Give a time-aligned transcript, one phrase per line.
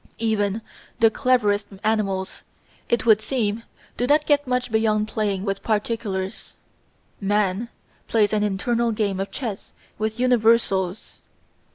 [0.17, 0.63] Even
[0.99, 2.41] the cleverest animals,
[2.89, 3.61] it would seem,
[3.97, 6.57] do not get much beyond playing with "particulars";
[7.19, 7.69] man
[8.07, 11.21] plays an internal game of chess with "universals."